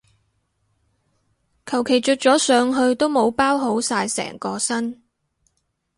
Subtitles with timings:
[1.63, 5.03] 求其着咗上去都冇包好晒成個身